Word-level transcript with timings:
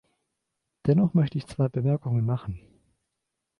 Dennoch 0.87 1.13
möchte 1.13 1.37
ich 1.37 1.45
zwei 1.45 1.69
Bemerkungen 1.69 2.25
machen. 2.25 2.59